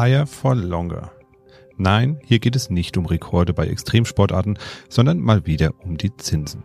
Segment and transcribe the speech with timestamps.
[0.00, 1.12] Higher for Longer.
[1.76, 6.64] Nein, hier geht es nicht um Rekorde bei Extremsportarten, sondern mal wieder um die Zinsen.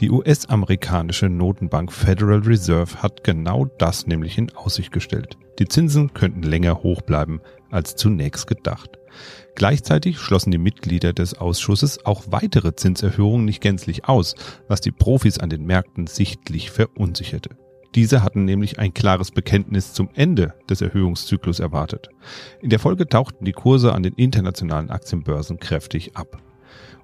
[0.00, 5.38] Die US-amerikanische Notenbank Federal Reserve hat genau das nämlich in Aussicht gestellt.
[5.60, 7.40] Die Zinsen könnten länger hoch bleiben
[7.70, 8.98] als zunächst gedacht.
[9.54, 14.34] Gleichzeitig schlossen die Mitglieder des Ausschusses auch weitere Zinserhöhungen nicht gänzlich aus,
[14.66, 17.50] was die Profis an den Märkten sichtlich verunsicherte.
[17.94, 22.08] Diese hatten nämlich ein klares Bekenntnis zum Ende des Erhöhungszyklus erwartet.
[22.60, 26.40] In der Folge tauchten die Kurse an den internationalen Aktienbörsen kräftig ab.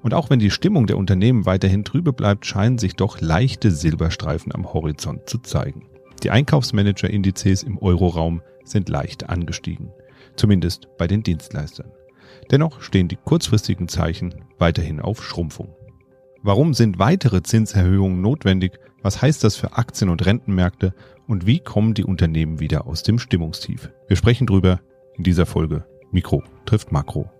[0.02, 4.54] Und auch wenn die Stimmung der Unternehmen weiterhin trübe bleibt, scheinen sich doch leichte Silberstreifen
[4.54, 5.86] am Horizont zu zeigen.
[6.22, 9.90] Die Einkaufsmanager-Indizes im Euroraum sind leicht angestiegen.
[10.36, 11.90] Zumindest bei den Dienstleistern.
[12.50, 15.74] Dennoch stehen die kurzfristigen Zeichen weiterhin auf Schrumpfung.
[16.42, 18.78] Warum sind weitere Zinserhöhungen notwendig?
[19.02, 20.92] Was heißt das für Aktien- und Rentenmärkte?
[21.26, 23.90] Und wie kommen die Unternehmen wieder aus dem Stimmungstief?
[24.08, 24.80] Wir sprechen drüber
[25.14, 25.84] in dieser Folge.
[26.10, 27.30] Mikro trifft Makro.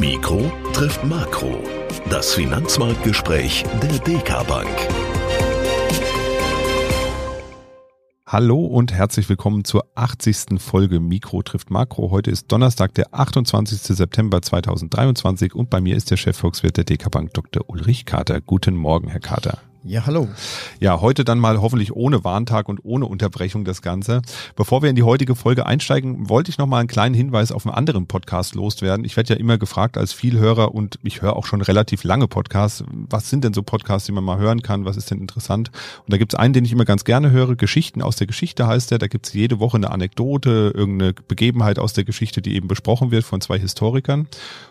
[0.00, 1.62] Mikro trifft Makro.
[2.10, 4.68] Das Finanzmarktgespräch der DK Bank.
[8.30, 10.60] Hallo und herzlich willkommen zur 80.
[10.60, 12.10] Folge Mikro trifft Makro.
[12.10, 13.80] Heute ist Donnerstag, der 28.
[13.80, 17.64] September 2023 und bei mir ist der Chefvolkswirt der DK Bank Dr.
[17.68, 18.42] Ulrich Kater.
[18.42, 19.56] Guten Morgen, Herr Kater.
[19.84, 20.26] Ja, hallo.
[20.80, 24.22] Ja, heute dann mal hoffentlich ohne Warntag und ohne Unterbrechung das Ganze.
[24.56, 27.64] Bevor wir in die heutige Folge einsteigen, wollte ich noch mal einen kleinen Hinweis auf
[27.64, 29.04] einen anderen Podcast loswerden.
[29.04, 32.82] Ich werde ja immer gefragt als Vielhörer und ich höre auch schon relativ lange Podcasts.
[32.90, 34.84] Was sind denn so Podcasts, die man mal hören kann?
[34.84, 35.70] Was ist denn interessant?
[36.04, 37.54] Und da gibt es einen, den ich immer ganz gerne höre.
[37.54, 38.98] Geschichten aus der Geschichte heißt der.
[38.98, 43.12] Da gibt es jede Woche eine Anekdote, irgendeine Begebenheit aus der Geschichte, die eben besprochen
[43.12, 44.26] wird von zwei Historikern.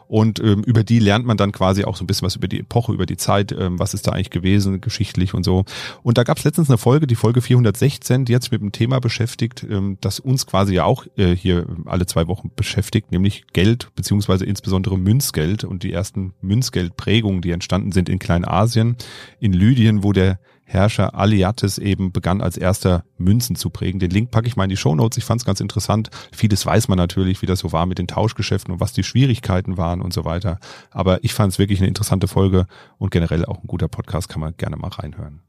[0.08, 2.60] Und ähm, über die lernt man dann quasi auch so ein bisschen was über die
[2.60, 5.66] Epoche, über die Zeit, ähm, was ist da eigentlich gewesen, geschichtlich und so.
[6.04, 8.72] Und da gab es letztens eine Folge, die Folge 416, die hat sich mit dem
[8.72, 13.46] Thema beschäftigt, ähm, das uns quasi ja auch äh, hier alle zwei Wochen beschäftigt, nämlich
[13.54, 18.96] Geld, beziehungsweise insbesondere Münzgeld und die ersten Münzgeldprägungen, die entstanden sind in Kleinasien,
[19.40, 24.02] in Lydien, wo der Herrscher Aliates eben begann als erster Münzen zu prägen.
[24.02, 25.17] Den Link packe ich mal in die Show Notes.
[25.17, 26.10] Ich fand es ganz interessant.
[26.33, 29.78] Vieles weiß man natürlich, wie das so war mit den Tauschgeschäften und was die Schwierigkeiten
[29.78, 30.60] waren und so weiter.
[30.92, 32.67] Aber ich fand es wirklich eine interessante Folge
[32.98, 35.39] und generell auch ein guter Podcast, kann man gerne mal reinhören.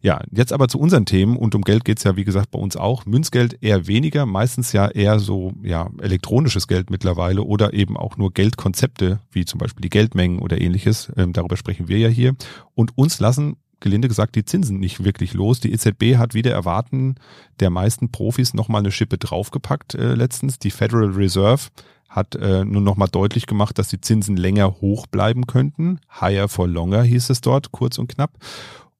[0.00, 2.76] Ja, jetzt aber zu unseren Themen und um Geld geht's ja wie gesagt bei uns
[2.76, 3.06] auch.
[3.06, 8.32] Münzgeld eher weniger, meistens ja eher so ja elektronisches Geld mittlerweile oder eben auch nur
[8.32, 11.12] Geldkonzepte wie zum Beispiel die Geldmengen oder ähnliches.
[11.16, 12.34] Ähm, darüber sprechen wir ja hier.
[12.74, 15.60] Und uns lassen gelinde gesagt die Zinsen nicht wirklich los.
[15.60, 17.16] Die EZB hat wieder erwarten
[17.60, 20.58] der meisten Profis nochmal eine Schippe draufgepackt äh, letztens.
[20.58, 21.68] Die Federal Reserve
[22.08, 26.00] hat äh, nur nochmal deutlich gemacht, dass die Zinsen länger hoch bleiben könnten.
[26.20, 28.32] Higher for longer hieß es dort, kurz und knapp.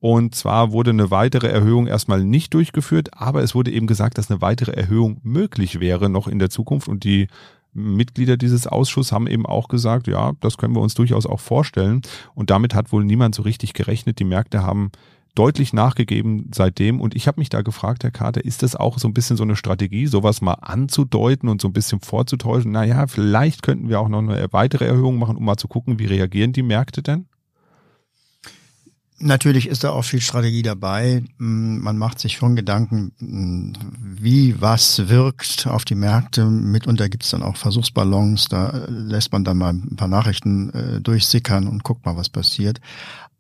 [0.00, 4.30] Und zwar wurde eine weitere Erhöhung erstmal nicht durchgeführt, aber es wurde eben gesagt, dass
[4.30, 7.26] eine weitere Erhöhung möglich wäre noch in der Zukunft und die
[7.78, 12.02] Mitglieder dieses Ausschusses haben eben auch gesagt, ja, das können wir uns durchaus auch vorstellen.
[12.34, 14.18] Und damit hat wohl niemand so richtig gerechnet.
[14.18, 14.90] Die Märkte haben
[15.34, 17.00] deutlich nachgegeben seitdem.
[17.00, 19.44] Und ich habe mich da gefragt, Herr Kater, ist das auch so ein bisschen so
[19.44, 22.72] eine Strategie, sowas mal anzudeuten und so ein bisschen vorzutäuschen?
[22.72, 26.06] Naja, vielleicht könnten wir auch noch eine weitere Erhöhung machen, um mal zu gucken, wie
[26.06, 27.26] reagieren die Märkte denn?
[29.20, 31.24] Natürlich ist da auch viel Strategie dabei.
[31.38, 36.44] Mm, man macht sich schon Gedanken, mm, wie was wirkt auf die Märkte.
[36.46, 41.00] Mitunter gibt es dann auch Versuchsballons, da lässt man dann mal ein paar Nachrichten äh,
[41.00, 42.80] durchsickern und guckt mal, was passiert.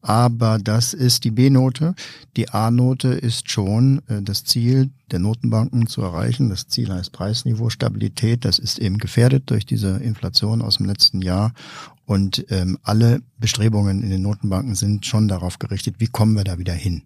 [0.00, 1.94] Aber das ist die B-Note.
[2.36, 6.50] Die A-Note ist schon äh, das Ziel der Notenbanken zu erreichen.
[6.50, 8.44] Das Ziel heißt Preisniveau Stabilität.
[8.44, 11.52] Das ist eben gefährdet durch diese Inflation aus dem letzten Jahr.
[12.06, 16.58] Und ähm, alle Bestrebungen in den Notenbanken sind schon darauf gerichtet, wie kommen wir da
[16.58, 17.02] wieder hin.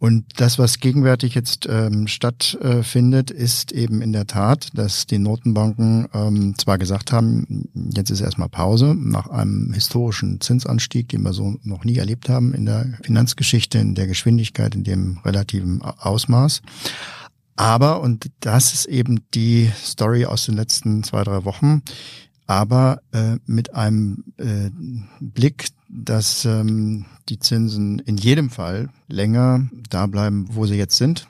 [0.00, 6.06] Und das, was gegenwärtig jetzt ähm, stattfindet, ist eben in der Tat, dass die Notenbanken
[6.14, 11.56] ähm, zwar gesagt haben, jetzt ist erstmal Pause nach einem historischen Zinsanstieg, den wir so
[11.64, 16.62] noch nie erlebt haben in der Finanzgeschichte, in der Geschwindigkeit, in dem relativen Ausmaß.
[17.56, 21.82] Aber, und das ist eben die Story aus den letzten zwei, drei Wochen,
[22.46, 24.70] aber äh, mit einem äh,
[25.18, 31.28] Blick, dass ähm, die Zinsen in jedem Fall länger da bleiben, wo sie jetzt sind,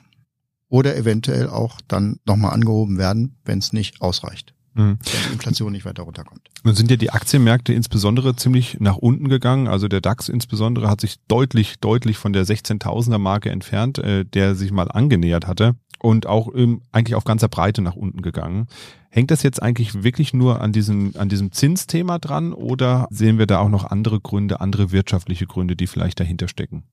[0.67, 4.53] oder eventuell auch dann nochmal angehoben werden, wenn es nicht ausreicht.
[4.75, 4.99] Mhm.
[5.03, 6.47] Wenn die Inflation nicht weiter runterkommt.
[6.63, 9.67] Nun sind ja die Aktienmärkte insbesondere ziemlich nach unten gegangen.
[9.67, 14.53] Also der DAX insbesondere hat sich deutlich, deutlich von der 16.000er Marke entfernt, äh, der
[14.55, 18.67] sich mal angenähert hatte und auch ähm, eigentlich auf ganzer Breite nach unten gegangen.
[19.09, 23.47] Hängt das jetzt eigentlich wirklich nur an diesem, an diesem Zinsthema dran oder sehen wir
[23.47, 26.83] da auch noch andere Gründe, andere wirtschaftliche Gründe, die vielleicht dahinter stecken?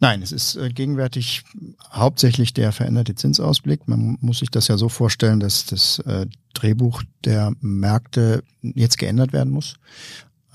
[0.00, 1.42] Nein, es ist äh, gegenwärtig
[1.90, 3.88] hauptsächlich der veränderte Zinsausblick.
[3.88, 9.32] Man muss sich das ja so vorstellen, dass das äh, Drehbuch der Märkte jetzt geändert
[9.32, 9.76] werden muss.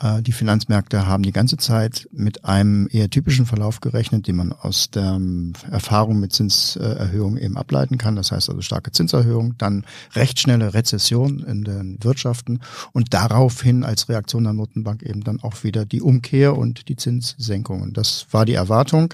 [0.02, 4.54] Äh, die Finanzmärkte haben die ganze Zeit mit einem eher typischen Verlauf gerechnet, den man
[4.54, 8.16] aus der ähm, Erfahrung mit Zinserhöhung eben ableiten kann.
[8.16, 12.60] Das heißt also starke Zinserhöhung, dann recht schnelle Rezession in den Wirtschaften
[12.92, 17.94] und daraufhin als Reaktion der Notenbank eben dann auch wieder die Umkehr und die Zinssenkungen.
[17.94, 19.14] Das war die Erwartung.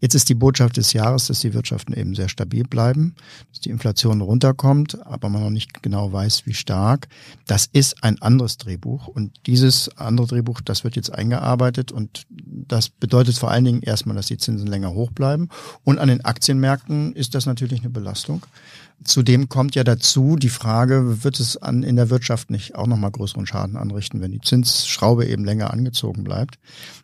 [0.00, 3.14] Jetzt ist die Botschaft des Jahres, dass die Wirtschaften eben sehr stabil bleiben,
[3.50, 7.08] dass die Inflation runterkommt, aber man noch nicht genau weiß, wie stark.
[7.46, 12.24] Das ist ein anderes Drehbuch und dieses andere andere Drehbuch, das wird jetzt eingearbeitet und
[12.30, 15.48] das bedeutet vor allen Dingen erstmal, dass die Zinsen länger hoch bleiben.
[15.84, 18.44] Und an den Aktienmärkten ist das natürlich eine Belastung.
[19.04, 23.10] Zudem kommt ja dazu die Frage, wird es an, in der Wirtschaft nicht auch nochmal
[23.10, 26.58] größeren Schaden anrichten, wenn die Zinsschraube eben länger angezogen bleibt?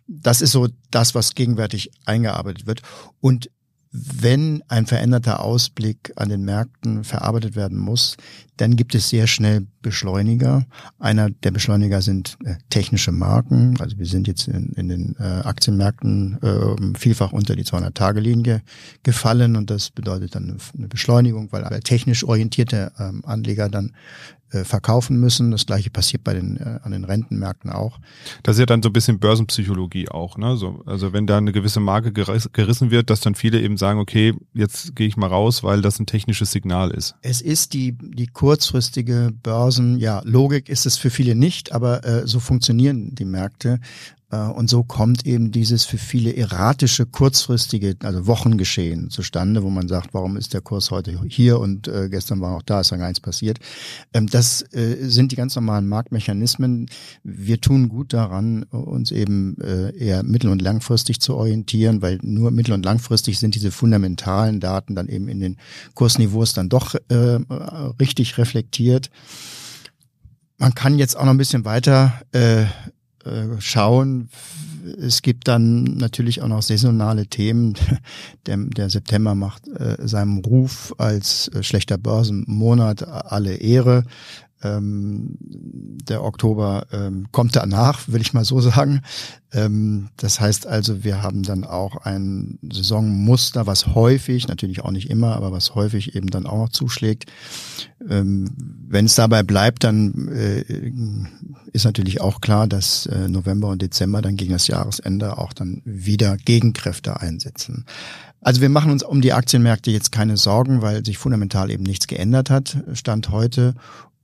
[0.06, 2.82] Das ist so das, was gegenwärtig eingearbeitet wird.
[3.20, 3.50] Und
[3.90, 8.16] wenn ein veränderter Ausblick an den Märkten verarbeitet werden muss,
[8.58, 10.66] dann gibt es sehr schnell Beschleuniger.
[10.98, 13.76] Einer der Beschleuniger sind äh, technische Marken.
[13.80, 18.62] Also wir sind jetzt in, in den äh, Aktienmärkten äh, vielfach unter die 200-Tage-Linie
[19.04, 23.92] gefallen und das bedeutet dann eine Beschleunigung, weil technisch orientierte ähm, Anleger dann
[24.64, 25.50] verkaufen müssen.
[25.50, 27.98] Das gleiche passiert bei den äh, an den Rentenmärkten auch.
[28.42, 30.56] Das ist ja dann so ein bisschen Börsenpsychologie auch, ne?
[30.56, 34.34] So, also wenn da eine gewisse Marke gerissen wird, dass dann viele eben sagen, okay,
[34.54, 37.14] jetzt gehe ich mal raus, weil das ein technisches Signal ist.
[37.22, 42.26] Es ist die die kurzfristige Börsen, ja, Logik ist es für viele nicht, aber äh,
[42.26, 43.80] so funktionieren die Märkte.
[44.30, 49.88] Äh, und so kommt eben dieses für viele erratische, kurzfristige, also Wochengeschehen zustande, wo man
[49.88, 52.98] sagt, warum ist der Kurs heute hier und äh, gestern war auch da, ist dann
[52.98, 53.58] gar nichts passiert.
[54.12, 56.86] Ähm, das äh, sind die ganz normalen Marktmechanismen.
[57.22, 62.50] Wir tun gut daran, uns eben äh, eher mittel- und langfristig zu orientieren, weil nur
[62.50, 65.56] mittel- und langfristig sind diese fundamentalen Daten dann eben in den
[65.94, 67.38] Kursniveaus dann doch äh,
[68.00, 69.10] richtig reflektiert.
[70.58, 72.66] Man kann jetzt auch noch ein bisschen weiter äh,
[73.28, 74.28] äh, schauen.
[75.00, 77.74] Es gibt dann natürlich auch noch saisonale Themen.
[78.46, 84.04] Der, der September macht äh, seinem Ruf als äh, schlechter Börsenmonat alle Ehre.
[84.62, 89.02] Ähm, der Oktober ähm, kommt danach, will ich mal so sagen.
[89.52, 95.10] Ähm, das heißt also, wir haben dann auch ein Saisonmuster, was häufig, natürlich auch nicht
[95.10, 97.26] immer, aber was häufig eben dann auch noch zuschlägt.
[98.08, 98.50] Ähm,
[98.88, 100.64] wenn es dabei bleibt, dann äh,
[101.72, 105.82] ist natürlich auch klar, dass äh, November und Dezember dann gegen das Jahresende auch dann
[105.84, 107.84] wieder Gegenkräfte einsetzen.
[108.40, 112.06] Also wir machen uns um die Aktienmärkte jetzt keine Sorgen, weil sich fundamental eben nichts
[112.06, 113.74] geändert hat, Stand heute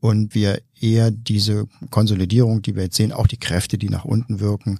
[0.04, 4.38] und wir eher diese Konsolidierung, die wir jetzt sehen, auch die Kräfte, die nach unten
[4.38, 4.78] wirken,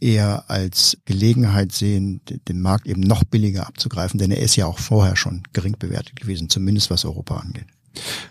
[0.00, 4.78] eher als Gelegenheit sehen, den Markt eben noch billiger abzugreifen, denn er ist ja auch
[4.78, 7.66] vorher schon gering bewertet gewesen, zumindest was Europa angeht.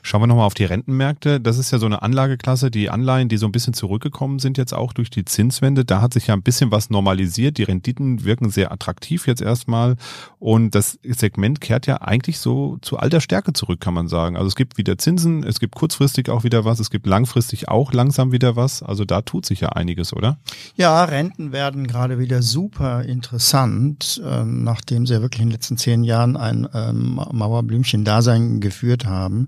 [0.01, 1.39] Schauen wir nochmal auf die Rentenmärkte.
[1.39, 4.73] Das ist ja so eine Anlageklasse, die Anleihen, die so ein bisschen zurückgekommen sind jetzt
[4.73, 5.85] auch durch die Zinswende.
[5.85, 7.57] Da hat sich ja ein bisschen was normalisiert.
[7.57, 9.95] Die Renditen wirken sehr attraktiv jetzt erstmal.
[10.39, 14.35] Und das Segment kehrt ja eigentlich so zu alter Stärke zurück, kann man sagen.
[14.35, 17.93] Also es gibt wieder Zinsen, es gibt kurzfristig auch wieder was, es gibt langfristig auch
[17.93, 18.83] langsam wieder was.
[18.83, 20.39] Also da tut sich ja einiges, oder?
[20.75, 25.77] Ja, Renten werden gerade wieder super interessant, ähm, nachdem sie ja wirklich in den letzten
[25.77, 29.47] zehn Jahren ein ähm, Mauerblümchen-Dasein geführt haben.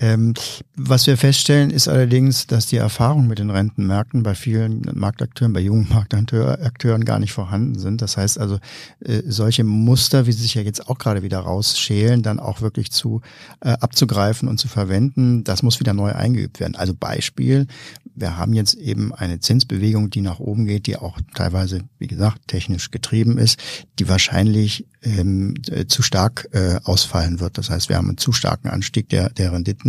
[0.00, 0.34] Ähm,
[0.76, 5.60] was wir feststellen, ist allerdings, dass die Erfahrung mit den Rentenmärkten bei vielen Marktakteuren, bei
[5.60, 8.00] jungen Marktakteuren gar nicht vorhanden sind.
[8.00, 8.58] Das heißt also,
[9.00, 12.92] äh, solche Muster, wie sie sich ja jetzt auch gerade wieder rausschälen, dann auch wirklich
[12.92, 13.22] zu
[13.60, 16.76] äh, abzugreifen und zu verwenden, das muss wieder neu eingeübt werden.
[16.76, 17.66] Also Beispiel,
[18.14, 22.48] wir haben jetzt eben eine Zinsbewegung, die nach oben geht, die auch teilweise, wie gesagt,
[22.48, 23.58] technisch getrieben ist,
[23.98, 27.58] die wahrscheinlich ähm, äh, zu stark äh, ausfallen wird.
[27.58, 29.87] Das heißt, wir haben einen zu starken Anstieg der, der Renditen.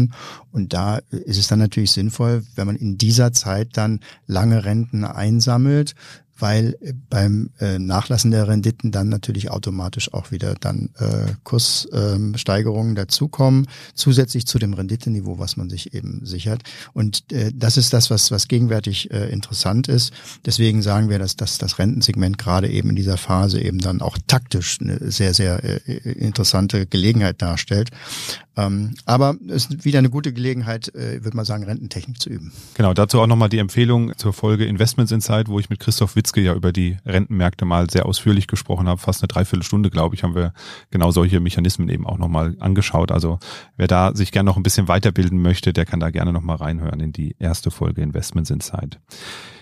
[0.52, 5.04] Und da ist es dann natürlich sinnvoll, wenn man in dieser Zeit dann lange Renten
[5.04, 5.96] einsammelt,
[6.40, 12.92] weil äh, beim äh, Nachlassen der Renditen dann natürlich automatisch auch wieder dann äh, Kurssteigerungen
[12.92, 16.64] ähm, dazukommen, zusätzlich zu dem Renditeniveau, was man sich eben sichert.
[16.94, 20.14] Und äh, das ist das, was, was gegenwärtig äh, interessant ist.
[20.46, 24.18] Deswegen sagen wir, dass, dass das Rentensegment gerade eben in dieser Phase eben dann auch
[24.28, 27.90] taktisch eine sehr, sehr äh, interessante Gelegenheit darstellt.
[28.60, 32.52] Ähm, aber es ist wieder eine gute Gelegenheit, äh, würde man sagen, Rententechnik zu üben.
[32.74, 36.42] Genau, dazu auch nochmal die Empfehlung zur Folge Investments Insight, wo ich mit Christoph Witzke
[36.42, 39.00] ja über die Rentenmärkte mal sehr ausführlich gesprochen habe.
[39.00, 40.54] Fast eine Dreiviertelstunde, glaube ich, haben wir
[40.92, 43.12] genau solche Mechanismen eben auch nochmal angeschaut.
[43.12, 43.40] Also
[43.78, 47.00] wer da sich gerne noch ein bisschen weiterbilden möchte, der kann da gerne nochmal reinhören
[47.00, 49.00] in die erste Folge Investments Insight.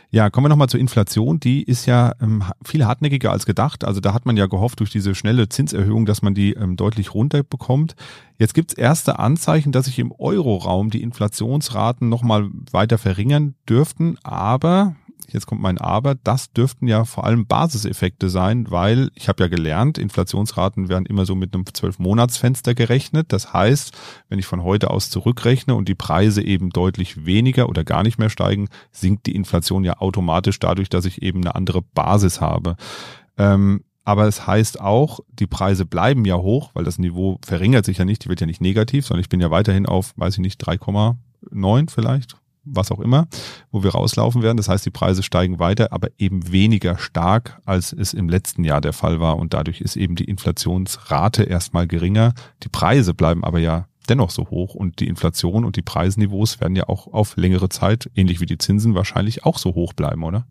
[0.10, 1.40] Ja, kommen wir nochmal zur Inflation.
[1.40, 3.84] Die ist ja ähm, viel hartnäckiger als gedacht.
[3.84, 7.14] Also da hat man ja gehofft durch diese schnelle Zinserhöhung, dass man die ähm, deutlich
[7.14, 7.96] runterbekommt.
[8.38, 14.18] Jetzt gibt's erste Anzeichen, dass sich im Euroraum die Inflationsraten nochmal weiter verringern dürften.
[14.24, 14.96] Aber
[15.28, 19.50] jetzt kommt mein Aber, das dürften ja vor allem Basiseffekte sein, weil ich habe ja
[19.50, 23.34] gelernt, Inflationsraten werden immer so mit einem Zwölf-Monats-Fenster gerechnet.
[23.34, 23.96] Das heißt,
[24.30, 28.18] wenn ich von heute aus zurückrechne und die Preise eben deutlich weniger oder gar nicht
[28.18, 32.76] mehr steigen, sinkt die Inflation ja automatisch dadurch, dass ich eben eine andere Basis habe.
[33.38, 37.98] Ähm, aber es heißt auch, die Preise bleiben ja hoch, weil das Niveau verringert sich
[37.98, 40.40] ja nicht, die wird ja nicht negativ, sondern ich bin ja weiterhin auf, weiß ich
[40.40, 42.38] nicht, 3,9 vielleicht,
[42.70, 43.28] was auch immer,
[43.72, 44.58] wo wir rauslaufen werden.
[44.58, 48.82] Das heißt, die Preise steigen weiter, aber eben weniger stark, als es im letzten Jahr
[48.82, 49.38] der Fall war.
[49.38, 52.34] Und dadurch ist eben die Inflationsrate erstmal geringer.
[52.64, 56.76] Die Preise bleiben aber ja dennoch so hoch und die Inflation und die Preisniveaus werden
[56.76, 60.46] ja auch auf längere Zeit, ähnlich wie die Zinsen, wahrscheinlich auch so hoch bleiben, oder?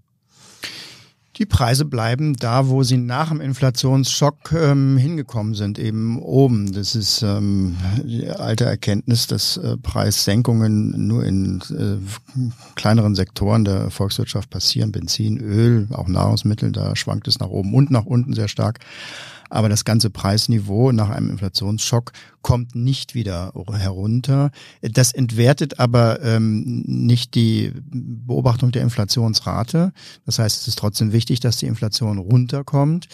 [1.38, 6.72] Die Preise bleiben da, wo sie nach dem Inflationsschock ähm, hingekommen sind, eben oben.
[6.72, 11.98] Das ist ähm, die alte Erkenntnis, dass äh, Preissenkungen nur in äh,
[12.74, 14.92] kleineren Sektoren der Volkswirtschaft passieren.
[14.92, 18.78] Benzin, Öl, auch Nahrungsmittel, da schwankt es nach oben und nach unten sehr stark
[19.50, 22.12] aber das ganze Preisniveau nach einem Inflationsschock
[22.42, 24.50] kommt nicht wieder herunter.
[24.80, 29.92] Das entwertet aber ähm, nicht die Beobachtung der Inflationsrate.
[30.24, 33.08] Das heißt, es ist trotzdem wichtig, dass die Inflation runterkommt.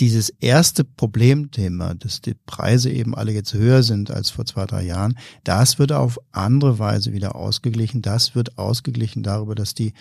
[0.00, 4.82] Dieses erste Problemthema, dass die Preise eben alle jetzt höher sind als vor zwei, drei
[4.82, 8.02] Jahren, das wird auf andere Weise wieder ausgeglichen.
[8.02, 9.92] Das wird ausgeglichen darüber, dass die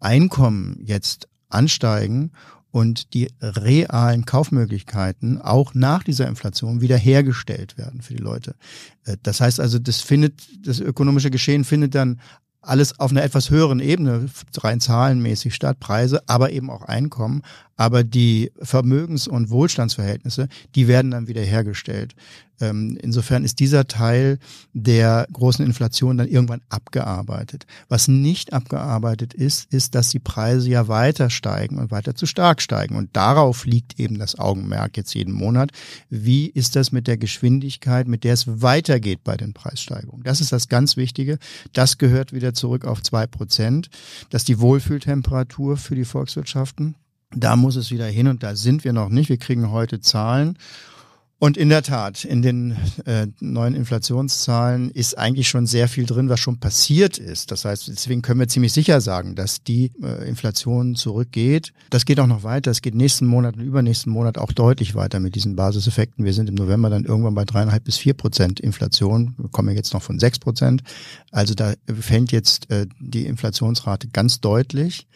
[0.00, 2.32] Einkommen jetzt ansteigen
[2.72, 8.56] und die realen Kaufmöglichkeiten auch nach dieser Inflation wiederhergestellt werden für die Leute.
[9.04, 12.20] Äh, das heißt also, das findet, das ökonomische Geschehen findet dann
[12.62, 14.26] alles auf einer etwas höheren Ebene,
[14.58, 17.42] rein zahlenmäßig statt, Preise, aber eben auch Einkommen.
[17.82, 20.46] Aber die Vermögens- und Wohlstandsverhältnisse,
[20.76, 22.14] die werden dann wieder hergestellt.
[22.60, 24.38] Ähm, insofern ist dieser Teil
[24.72, 27.66] der großen Inflation dann irgendwann abgearbeitet.
[27.88, 32.62] Was nicht abgearbeitet ist, ist, dass die Preise ja weiter steigen und weiter zu stark
[32.62, 32.94] steigen.
[32.94, 35.72] Und darauf liegt eben das Augenmerk jetzt jeden Monat.
[36.08, 40.22] Wie ist das mit der Geschwindigkeit, mit der es weitergeht bei den Preissteigerungen?
[40.22, 41.40] Das ist das ganz Wichtige.
[41.72, 43.90] Das gehört wieder zurück auf zwei Prozent.
[44.30, 46.94] Das ist die Wohlfühltemperatur für die Volkswirtschaften.
[47.34, 49.28] Da muss es wieder hin und da sind wir noch nicht.
[49.28, 50.58] Wir kriegen heute Zahlen
[51.42, 56.28] und in der Tat, in den äh, neuen Inflationszahlen ist eigentlich schon sehr viel drin,
[56.28, 57.50] was schon passiert ist.
[57.50, 61.72] Das heißt, deswegen können wir ziemlich sicher sagen, dass die äh, Inflation zurückgeht.
[61.90, 62.70] Das geht auch noch weiter.
[62.70, 66.24] Es geht nächsten Monat und übernächsten Monat auch deutlich weiter mit diesen Basiseffekten.
[66.24, 69.34] Wir sind im November dann irgendwann bei dreieinhalb bis vier Prozent Inflation.
[69.36, 70.84] Wir kommen jetzt noch von sechs Prozent.
[71.32, 75.08] Also da fällt jetzt äh, die Inflationsrate ganz deutlich.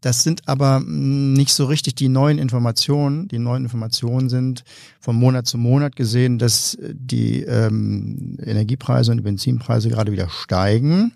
[0.00, 3.28] Das sind aber mm, nicht so richtig die neuen Informationen.
[3.28, 4.64] Die neuen Informationen sind
[4.98, 11.12] von Monat zu Monat gesehen, dass die ähm, Energiepreise und die Benzinpreise gerade wieder steigen.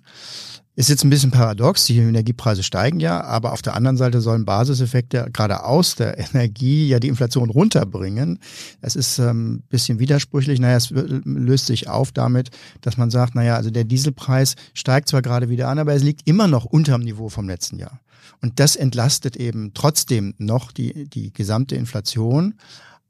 [0.76, 4.44] Ist jetzt ein bisschen paradox, die Energiepreise steigen ja, aber auf der anderen Seite sollen
[4.44, 8.40] Basiseffekte gerade aus der Energie ja die Inflation runterbringen.
[8.80, 10.58] Das ist ähm, bisschen widersprüchlich.
[10.58, 12.50] Naja, es löst sich auf damit,
[12.80, 16.28] dass man sagt, naja, also der Dieselpreis steigt zwar gerade wieder an, aber es liegt
[16.28, 18.00] immer noch unter dem Niveau vom letzten Jahr.
[18.44, 22.52] Und das entlastet eben trotzdem noch die, die gesamte Inflation.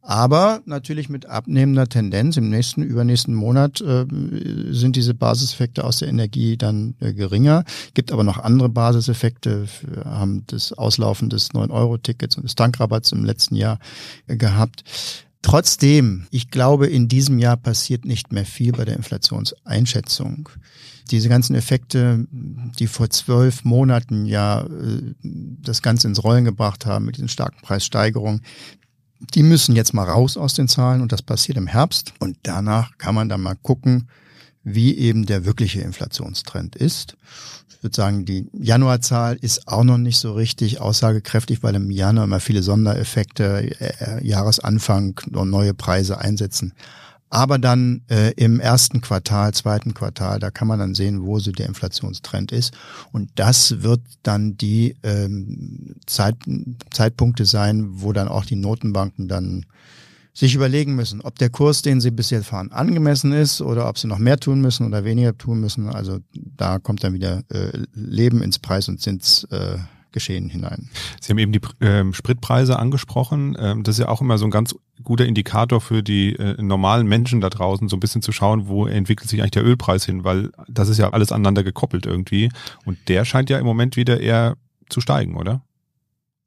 [0.01, 2.37] Aber natürlich mit abnehmender Tendenz.
[2.37, 4.07] Im nächsten, übernächsten Monat äh,
[4.71, 7.65] sind diese Basiseffekte aus der Energie dann äh, geringer.
[7.95, 9.67] Gibt aber noch andere Basiseffekte.
[9.83, 13.81] Wir haben das Auslaufen des 9-Euro-Tickets und des Tankrabatts im letzten Jahr
[14.29, 14.85] äh, gehabt.
[15.45, 20.49] Trotzdem, ich glaube, in diesem Jahr passiert nicht mehr viel bei der Inflationseinschätzung.
[21.11, 27.05] Diese ganzen Effekte, die vor zwölf Monaten ja äh, das Ganze ins Rollen gebracht haben
[27.05, 28.41] mit diesen starken Preissteigerungen,
[29.35, 32.15] die müssen jetzt mal raus aus den Zahlen und das passiert im Herbst.
[32.21, 34.09] Und danach kann man dann mal gucken,
[34.65, 37.17] wie eben der wirkliche Inflationstrend ist.
[37.69, 42.25] Ich würde sagen, die Januarzahl ist auch noch nicht so richtig aussagekräftig, weil im Januar
[42.25, 46.73] immer viele Sondereffekte, äh, äh Jahresanfang und neue Preise einsetzen.
[47.35, 51.51] Aber dann äh, im ersten Quartal, zweiten Quartal, da kann man dann sehen, wo so
[51.51, 52.73] der Inflationstrend ist.
[53.11, 56.37] Und das wird dann die ähm, Zeit,
[56.91, 59.67] Zeitpunkte sein, wo dann auch die Notenbanken dann
[60.35, 63.99] sich überlegen müssen, ob der Kurs, den sie bis jetzt fahren, angemessen ist oder ob
[63.99, 65.89] sie noch mehr tun müssen oder weniger tun müssen.
[65.89, 69.79] Also da kommt dann wieder äh, Leben ins Preis- und Zinsgeschehen äh,
[70.15, 70.91] Geschehen hinein.
[71.21, 73.57] Sie haben eben die ähm, Spritpreise angesprochen.
[73.59, 77.09] Ähm, das ist ja auch immer so ein ganz guter Indikator für die äh, normalen
[77.09, 80.23] Menschen da draußen, so ein bisschen zu schauen, wo entwickelt sich eigentlich der Ölpreis hin,
[80.23, 82.49] weil das ist ja alles aneinander gekoppelt irgendwie.
[82.85, 84.57] Und der scheint ja im Moment wieder eher
[84.89, 85.63] zu steigen, oder?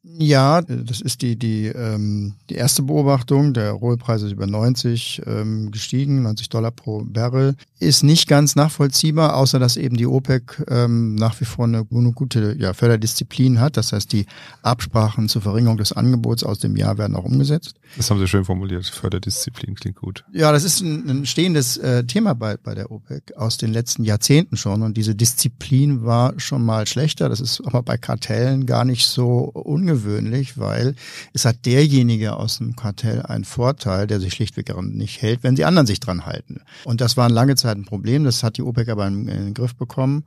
[0.03, 3.53] Ja, das ist die, die, ähm, die erste Beobachtung.
[3.53, 7.55] Der Rohölpreis ist über 90 ähm, gestiegen, 90 Dollar pro Barrel.
[7.79, 12.11] Ist nicht ganz nachvollziehbar, außer dass eben die OPEC ähm, nach wie vor eine, eine
[12.13, 13.75] gute ja, Förderdisziplin hat.
[13.75, 14.25] Das heißt, die
[14.61, 17.75] Absprachen zur Verringerung des Angebots aus dem Jahr werden auch umgesetzt.
[17.97, 18.85] Das haben Sie schön formuliert.
[18.85, 20.23] Förderdisziplin klingt gut.
[20.31, 24.03] Ja, das ist ein, ein stehendes äh, Thema bei, bei der OPEC aus den letzten
[24.05, 24.83] Jahrzehnten schon.
[24.83, 27.27] Und diese Disziplin war schon mal schlechter.
[27.27, 30.95] Das ist aber bei Kartellen gar nicht so ungewöhnlich ungewöhnlich, weil
[31.33, 35.65] es hat derjenige aus dem Kartell einen Vorteil, der sich schlichtweg nicht hält, wenn die
[35.65, 36.61] anderen sich dran halten.
[36.83, 38.23] Und das war lange Zeit ein Problem.
[38.23, 40.25] Das hat die OPEC aber in, den Griff bekommen.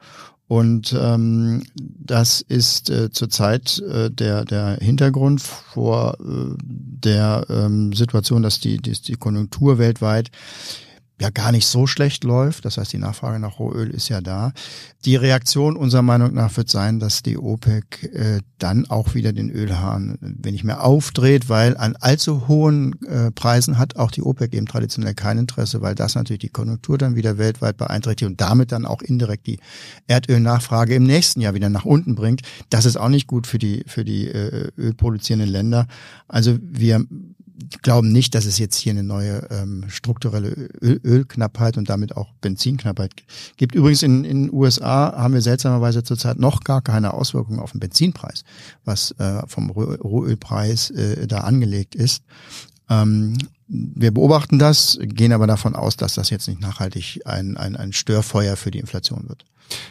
[0.48, 8.42] Und ähm, das ist äh, zurzeit äh, der, der Hintergrund vor äh, der ähm, Situation,
[8.42, 10.32] dass die, die, die Konjunktur weltweit
[11.20, 12.64] ja gar nicht so schlecht läuft.
[12.64, 14.52] Das heißt, die Nachfrage nach Rohöl ist ja da.
[15.04, 19.50] Die Reaktion unserer Meinung nach wird sein, dass die OPEC äh, dann auch wieder den
[19.50, 24.66] Ölhahn, nicht mehr aufdreht, weil an allzu hohen äh, Preisen hat auch die OPEC eben
[24.66, 28.86] traditionell kein Interesse, weil das natürlich die Konjunktur dann wieder weltweit beeinträchtigt und damit dann
[28.86, 29.58] auch indirekt die
[30.06, 32.42] Erdölnachfrage im nächsten Jahr wieder nach unten bringt.
[32.70, 35.86] Das ist auch nicht gut für die für die äh, ölproduzierenden Länder.
[36.28, 37.04] Also wir
[37.82, 42.32] glauben nicht, dass es jetzt hier eine neue ähm, strukturelle Öl Ölknappheit und damit auch
[42.40, 43.12] Benzinknappheit
[43.56, 43.74] gibt.
[43.74, 48.44] Übrigens in den USA haben wir seltsamerweise zurzeit noch gar keine Auswirkungen auf den Benzinpreis,
[48.84, 52.22] was äh, vom Rohölpreis äh, da angelegt ist.
[52.88, 53.38] Ähm,
[53.68, 57.92] wir beobachten das, gehen aber davon aus, dass das jetzt nicht nachhaltig ein, ein, ein
[57.92, 59.44] Störfeuer für die Inflation wird.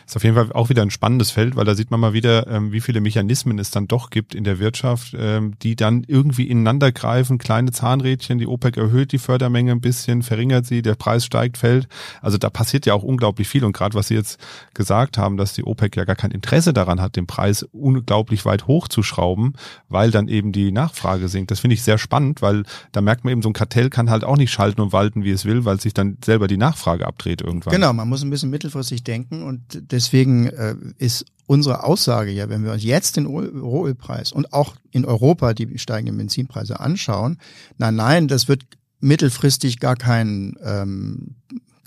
[0.06, 2.48] Ist auf jeden Fall auch wieder ein spannendes Feld, weil da sieht man mal wieder,
[2.48, 6.48] ähm, wie viele Mechanismen es dann doch gibt in der Wirtschaft, ähm, die dann irgendwie
[6.48, 11.26] ineinander greifen, kleine Zahnrädchen, die OPEC erhöht die Fördermenge ein bisschen, verringert sie, der Preis
[11.26, 11.88] steigt, fällt.
[12.22, 14.40] Also da passiert ja auch unglaublich viel und gerade was Sie jetzt
[14.74, 18.68] gesagt haben, dass die OPEC ja gar kein Interesse daran hat, den Preis unglaublich weit
[18.68, 19.54] hochzuschrauben,
[19.88, 21.52] weil dann eben die Nachfrage sinkt.
[21.52, 24.24] Das finde ich sehr spannend, weil da merkt man eben, so ein Kartell kann halt
[24.24, 27.42] auch nicht schalten und walten, wie es will, weil sich dann selber die Nachfrage abdreht
[27.42, 27.74] irgendwann.
[27.74, 32.64] Genau, man muss ein bisschen mittelfristig denken und deswegen äh, ist unsere Aussage ja, wenn
[32.64, 37.38] wir uns jetzt den Rohölpreis und auch in Europa die steigenden Benzinpreise anschauen,
[37.78, 38.66] nein, nein, das wird
[39.00, 41.36] mittelfristig gar keinen ähm,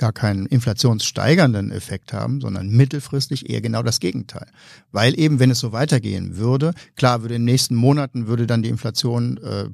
[0.02, 4.48] gar keinen inflationssteigernden Effekt haben, sondern mittelfristig eher genau das Gegenteil.
[4.90, 8.64] Weil eben, wenn es so weitergehen würde, klar würde in den nächsten Monaten würde dann
[8.64, 9.66] die Inflation äh,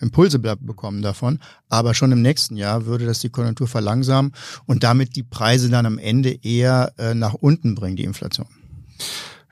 [0.00, 4.30] Impulse bekommen davon, aber schon im nächsten Jahr würde das die Konjunktur verlangsamen
[4.66, 8.46] und damit die Preise dann am Ende eher äh, nach unten bringen, die Inflation.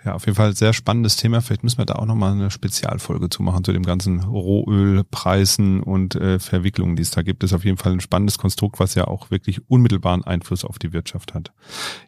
[0.02, 1.42] Ja, auf jeden Fall sehr spannendes Thema.
[1.42, 6.14] Vielleicht müssen wir da auch nochmal eine Spezialfolge zu machen zu dem ganzen Rohölpreisen und
[6.14, 7.42] äh, Verwicklungen, die es da gibt.
[7.42, 10.78] Das ist auf jeden Fall ein spannendes Konstrukt, was ja auch wirklich unmittelbaren Einfluss auf
[10.78, 11.52] die Wirtschaft hat.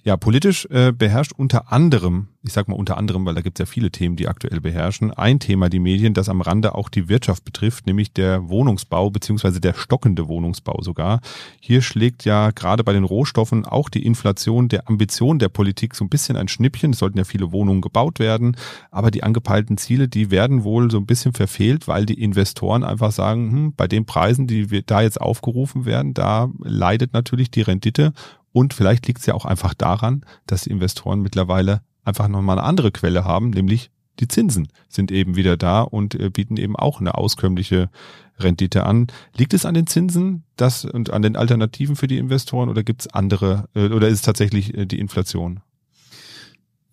[0.04, 3.66] Ja, politisch äh, beherrscht unter anderem ich sag mal unter anderem, weil da gibt es
[3.66, 5.12] ja viele Themen, die aktuell beherrschen.
[5.12, 9.60] Ein Thema die Medien, das am Rande auch die Wirtschaft betrifft, nämlich der Wohnungsbau beziehungsweise
[9.60, 11.20] der stockende Wohnungsbau sogar.
[11.60, 16.04] Hier schlägt ja gerade bei den Rohstoffen auch die Inflation der Ambition der Politik so
[16.04, 16.92] ein bisschen ein Schnippchen.
[16.92, 18.56] Es sollten ja viele Wohnungen gebaut werden,
[18.90, 23.12] aber die angepeilten Ziele, die werden wohl so ein bisschen verfehlt, weil die Investoren einfach
[23.12, 28.12] sagen, hm, bei den Preisen, die da jetzt aufgerufen werden, da leidet natürlich die Rendite
[28.52, 32.66] und vielleicht liegt es ja auch einfach daran, dass die Investoren mittlerweile einfach nochmal eine
[32.66, 37.00] andere Quelle haben, nämlich die Zinsen sind eben wieder da und äh, bieten eben auch
[37.00, 37.90] eine auskömmliche
[38.38, 39.06] Rendite an.
[39.34, 43.02] Liegt es an den Zinsen das und an den Alternativen für die Investoren oder gibt
[43.02, 45.60] es andere äh, oder ist es tatsächlich äh, die Inflation?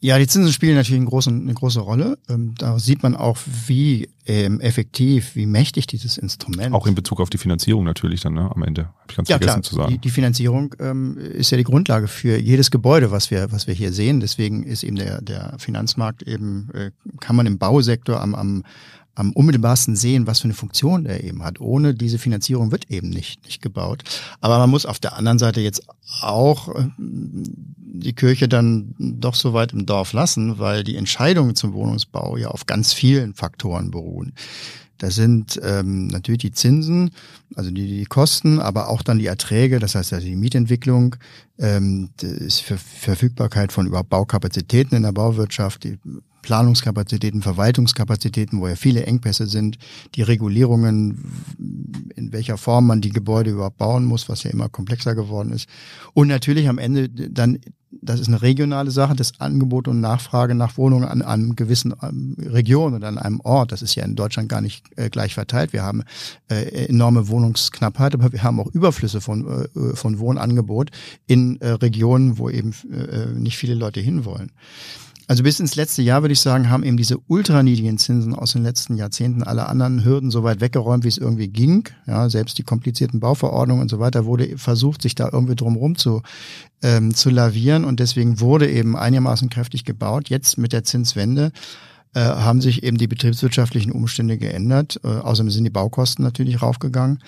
[0.01, 2.17] Ja, die Zinsen spielen natürlich eine große, eine große Rolle.
[2.29, 6.73] Ähm, da sieht man auch, wie ähm, effektiv, wie mächtig dieses Instrument.
[6.73, 8.85] Auch in Bezug auf die Finanzierung natürlich dann ne, am Ende.
[8.85, 9.69] Hab ich ganz ja, vergessen klar.
[9.69, 9.91] zu sagen.
[9.91, 13.73] Die, die Finanzierung ähm, ist ja die Grundlage für jedes Gebäude, was wir, was wir
[13.73, 14.21] hier sehen.
[14.21, 18.63] Deswegen ist eben der, der Finanzmarkt eben, äh, kann man im Bausektor am, am,
[19.15, 21.59] am unmittelbarsten sehen, was für eine Funktion der eben hat.
[21.59, 24.03] Ohne diese Finanzierung wird eben nicht, nicht gebaut.
[24.39, 25.83] Aber man muss auf der anderen Seite jetzt
[26.21, 26.87] auch äh,
[27.91, 32.49] die Kirche dann doch so weit im Dorf lassen, weil die Entscheidungen zum Wohnungsbau ja
[32.49, 34.33] auf ganz vielen Faktoren beruhen.
[34.99, 37.11] Das sind ähm, natürlich die Zinsen,
[37.55, 41.15] also die, die Kosten, aber auch dann die Erträge, das heißt also die Mietentwicklung,
[41.57, 45.97] ähm, die Verfügbarkeit von überhaupt Baukapazitäten in der Bauwirtschaft, die
[46.41, 49.77] Planungskapazitäten, Verwaltungskapazitäten, wo ja viele Engpässe sind,
[50.15, 51.23] die Regulierungen,
[52.15, 55.67] in welcher Form man die Gebäude überhaupt bauen muss, was ja immer komplexer geworden ist.
[56.13, 57.59] Und natürlich am Ende dann,
[57.91, 62.35] das ist eine regionale Sache, das Angebot und Nachfrage nach Wohnungen an einem gewissen ähm,
[62.39, 63.71] Region oder an einem Ort.
[63.71, 65.73] Das ist ja in Deutschland gar nicht äh, gleich verteilt.
[65.73, 66.03] Wir haben
[66.49, 70.91] äh, enorme Wohnungsknappheit, aber wir haben auch Überflüsse von, äh, von Wohnangebot
[71.25, 72.73] in Regionen, wo eben
[73.35, 74.51] nicht viele Leute hinwollen.
[75.29, 78.63] Also bis ins letzte Jahr würde ich sagen, haben eben diese ultraniedrigen Zinsen aus den
[78.63, 81.87] letzten Jahrzehnten alle anderen Hürden so weit weggeräumt, wie es irgendwie ging.
[82.07, 86.23] Ja, selbst die komplizierten Bauverordnungen und so weiter wurde versucht, sich da irgendwie drumherum zu,
[86.81, 90.29] ähm, zu lavieren und deswegen wurde eben einigermaßen kräftig gebaut.
[90.29, 91.51] Jetzt mit der Zinswende
[92.15, 94.99] äh, haben sich eben die betriebswirtschaftlichen Umstände geändert.
[95.03, 97.19] Äh, außerdem sind die Baukosten natürlich raufgegangen.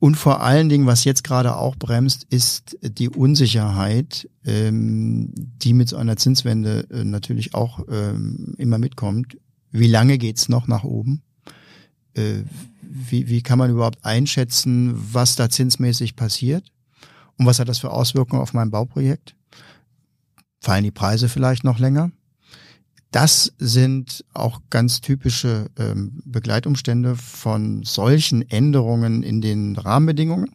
[0.00, 5.88] Und vor allen Dingen, was jetzt gerade auch bremst, ist die Unsicherheit, ähm, die mit
[5.88, 9.36] so einer Zinswende äh, natürlich auch ähm, immer mitkommt.
[9.72, 11.22] Wie lange geht's noch nach oben?
[12.14, 12.44] Äh,
[12.80, 16.72] wie, wie kann man überhaupt einschätzen, was da zinsmäßig passiert?
[17.36, 19.34] Und was hat das für Auswirkungen auf mein Bauprojekt?
[20.60, 22.10] Fallen die Preise vielleicht noch länger?
[23.10, 30.54] Das sind auch ganz typische ähm, Begleitumstände von solchen Änderungen in den Rahmenbedingungen.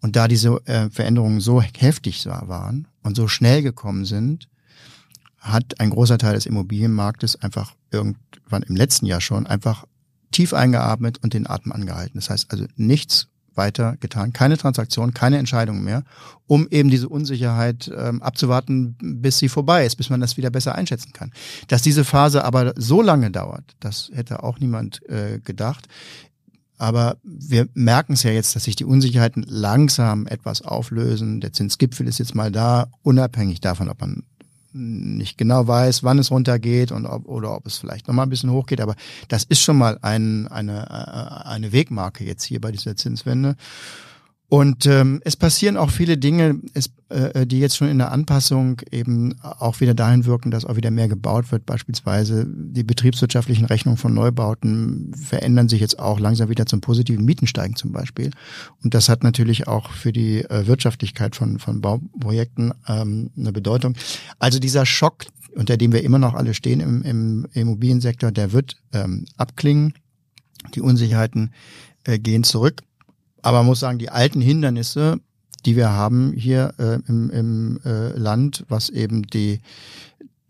[0.00, 4.48] Und da diese äh, Veränderungen so heftig waren und so schnell gekommen sind,
[5.38, 9.84] hat ein großer Teil des Immobilienmarktes einfach irgendwann im letzten Jahr schon einfach
[10.32, 12.18] tief eingeatmet und den Atem angehalten.
[12.18, 14.32] Das heißt also nichts weiter getan.
[14.32, 16.02] Keine Transaktion, keine Entscheidung mehr,
[16.46, 20.74] um eben diese Unsicherheit ähm, abzuwarten, bis sie vorbei ist, bis man das wieder besser
[20.74, 21.32] einschätzen kann.
[21.68, 25.88] Dass diese Phase aber so lange dauert, das hätte auch niemand äh, gedacht.
[26.78, 31.42] Aber wir merken es ja jetzt, dass sich die Unsicherheiten langsam etwas auflösen.
[31.42, 34.22] Der Zinsgipfel ist jetzt mal da, unabhängig davon, ob man
[34.72, 38.50] nicht genau weiß, wann es runtergeht und ob, oder ob es vielleicht nochmal ein bisschen
[38.50, 38.80] hochgeht.
[38.80, 38.94] Aber
[39.28, 43.56] das ist schon mal ein, eine, äh, eine Wegmarke jetzt hier bei dieser Zinswende.
[44.50, 48.82] Und ähm, es passieren auch viele Dinge, es, äh, die jetzt schon in der Anpassung
[48.90, 51.66] eben auch wieder dahin wirken, dass auch wieder mehr gebaut wird.
[51.66, 57.76] Beispielsweise die betriebswirtschaftlichen Rechnungen von Neubauten verändern sich jetzt auch langsam wieder zum positiven Mietensteigen
[57.76, 58.32] zum Beispiel.
[58.82, 63.94] Und das hat natürlich auch für die äh, Wirtschaftlichkeit von, von Bauprojekten ähm, eine Bedeutung.
[64.40, 68.76] Also dieser Schock, unter dem wir immer noch alle stehen im, im Immobiliensektor, der wird
[68.92, 69.94] ähm, abklingen.
[70.74, 71.52] Die Unsicherheiten
[72.02, 72.82] äh, gehen zurück.
[73.42, 75.20] Aber man muss sagen, die alten Hindernisse,
[75.66, 79.60] die wir haben hier äh, im, im äh, Land, was eben die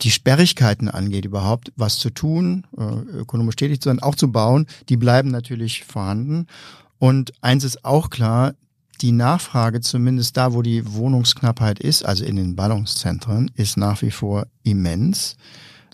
[0.02, 4.66] die Sperrigkeiten angeht, überhaupt was zu tun, äh, ökonomisch tätig zu sein, auch zu bauen,
[4.88, 6.46] die bleiben natürlich vorhanden.
[6.98, 8.54] Und eins ist auch klar,
[9.00, 14.10] die Nachfrage, zumindest da, wo die Wohnungsknappheit ist, also in den Ballungszentren, ist nach wie
[14.10, 15.36] vor immens.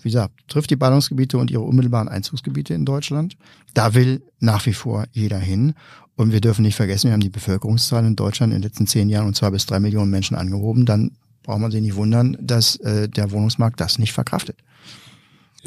[0.01, 3.37] Wie gesagt, trifft die Ballungsgebiete und ihre unmittelbaren Einzugsgebiete in Deutschland.
[3.73, 5.73] Da will nach wie vor jeder hin.
[6.17, 9.07] Und wir dürfen nicht vergessen, wir haben die Bevölkerungszahl in Deutschland in den letzten zehn
[9.07, 10.85] Jahren um zwei bis drei Millionen Menschen angehoben.
[10.85, 11.11] Dann
[11.43, 14.57] braucht man sich nicht wundern, dass äh, der Wohnungsmarkt das nicht verkraftet.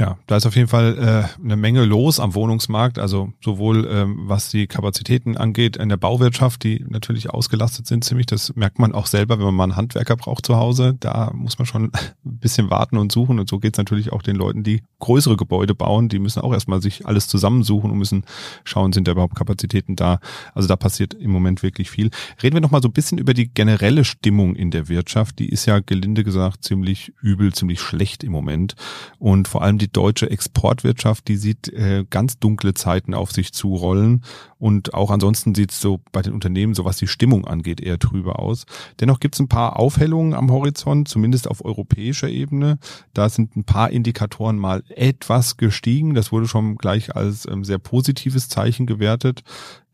[0.00, 4.20] Ja, da ist auf jeden Fall äh, eine Menge los am Wohnungsmarkt, also sowohl ähm,
[4.22, 8.94] was die Kapazitäten angeht in der Bauwirtschaft, die natürlich ausgelastet sind ziemlich, das merkt man
[8.94, 11.92] auch selber, wenn man mal einen Handwerker braucht zu Hause, da muss man schon
[12.24, 13.38] ein bisschen warten und suchen.
[13.38, 16.80] Und so geht's natürlich auch den Leuten, die größere Gebäude bauen, die müssen auch erstmal
[16.80, 18.24] sich alles zusammensuchen und müssen
[18.64, 20.20] schauen, sind da überhaupt Kapazitäten da.
[20.54, 22.08] Also da passiert im Moment wirklich viel.
[22.42, 25.50] Reden wir noch mal so ein bisschen über die generelle Stimmung in der Wirtschaft, die
[25.50, 28.76] ist ja gelinde gesagt ziemlich übel, ziemlich schlecht im Moment.
[29.18, 34.22] Und vor allem die deutsche Exportwirtschaft, die sieht äh, ganz dunkle Zeiten auf sich zurollen
[34.60, 37.98] und auch ansonsten sieht es so bei den Unternehmen, so was die Stimmung angeht, eher
[37.98, 38.66] trüber aus.
[39.00, 42.78] Dennoch gibt es ein paar Aufhellungen am Horizont, zumindest auf europäischer Ebene.
[43.14, 46.14] Da sind ein paar Indikatoren mal etwas gestiegen.
[46.14, 49.44] Das wurde schon gleich als ähm, sehr positives Zeichen gewertet.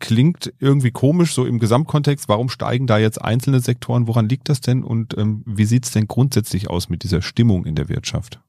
[0.01, 2.29] Klingt irgendwie komisch so im Gesamtkontext.
[2.29, 4.09] Warum steigen da jetzt einzelne Sektoren?
[4.09, 4.83] Woran liegt das denn?
[4.83, 8.41] Und ähm, wie sieht es denn grundsätzlich aus mit dieser Stimmung in der Wirtschaft?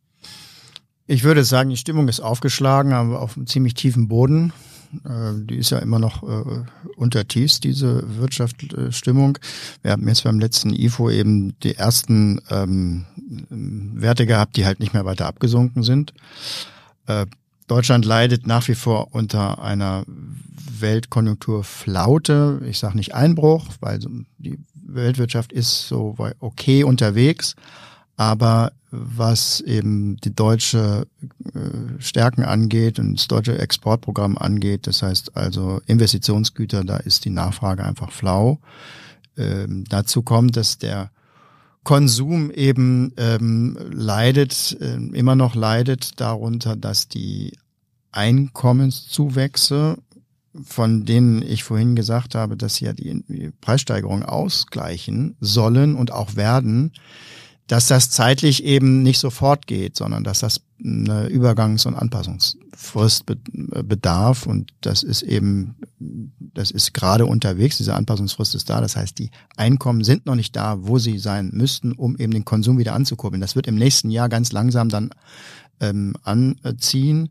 [1.10, 4.52] Ich würde sagen, die Stimmung ist aufgeschlagen, aber auf einem ziemlich tiefen Boden.
[5.06, 6.66] Äh, die ist ja immer noch äh,
[6.98, 9.38] unter Tiefs, diese Wirtschaftsstimmung.
[9.82, 13.06] Wir haben jetzt beim letzten IFO eben die ersten ähm,
[13.50, 16.14] Werte gehabt, die halt nicht mehr weiter abgesunken sind.
[17.06, 17.26] Äh,
[17.68, 20.04] Deutschland leidet nach wie vor unter einer
[20.80, 22.62] Weltkonjunkturflaute.
[22.70, 24.00] Ich sage nicht Einbruch, weil
[24.38, 27.56] die Weltwirtschaft ist so okay unterwegs.
[28.18, 31.08] Aber was eben die deutsche
[31.54, 37.30] äh, Stärken angeht und das deutsche Exportprogramm angeht, das heißt also Investitionsgüter, da ist die
[37.30, 38.60] Nachfrage einfach flau.
[39.38, 41.12] Ähm, dazu kommt, dass der
[41.84, 47.54] Konsum eben ähm, leidet, äh, immer noch leidet darunter, dass die
[48.12, 49.98] Einkommenszuwächse,
[50.64, 56.36] von denen ich vorhin gesagt habe, dass sie ja die Preissteigerung ausgleichen sollen und auch
[56.36, 56.94] werden,
[57.68, 64.46] dass das zeitlich eben nicht sofort geht, sondern dass das eine Übergangs- und Anpassungsphase Anpassungsfristbedarf
[64.46, 65.76] und das ist eben,
[66.40, 68.82] das ist gerade unterwegs, diese Anpassungsfrist ist da.
[68.82, 72.46] Das heißt, die Einkommen sind noch nicht da, wo sie sein müssten, um eben den
[72.46, 73.42] Konsum wieder anzukurbeln.
[73.42, 75.10] Das wird im nächsten Jahr ganz langsam dann
[75.80, 77.30] ähm, anziehen